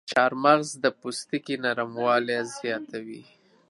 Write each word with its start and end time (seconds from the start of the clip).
چارمغز 0.11 0.69
د 0.83 0.85
پوستکي 0.99 1.55
نرموالی 1.63 2.39
زیاتوي. 2.57 3.21